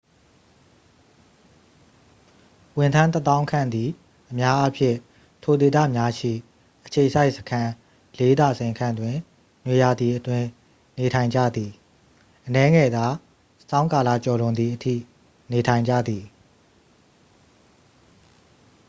[2.77, 3.89] ဝန်ထမ်းတစ်သောင်းခန့်သည်
[4.29, 4.97] အများအားဖြင့်
[5.43, 6.33] ထိုဒေသများရှိ
[6.85, 7.71] အခြေစိုက်စခန်း
[8.19, 9.15] လေးဒါဇင်ခန့်တွင်
[9.65, 10.47] နွေရာသီအတွင်း
[10.97, 11.71] နေထိုင်ကြသည်
[12.45, 13.05] အနည်းငယ်သာ
[13.69, 14.95] ဆောင်းကာလကျော်လွန်သည်အထိ
[15.51, 16.23] နေထိုင်ကြသည်